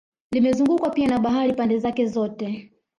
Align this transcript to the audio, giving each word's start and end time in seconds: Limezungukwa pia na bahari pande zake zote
Limezungukwa 0.31 0.89
pia 0.89 1.07
na 1.07 1.19
bahari 1.19 1.53
pande 1.53 1.79
zake 1.79 2.05
zote 2.07 2.71